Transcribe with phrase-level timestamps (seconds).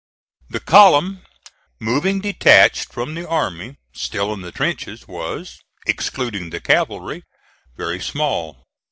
[0.49, 1.21] The column
[1.79, 7.21] moving detached from the army still in the trenches was, excluding the cavalry,
[7.77, 8.65] very small.